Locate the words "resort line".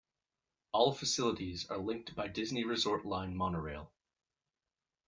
2.63-3.35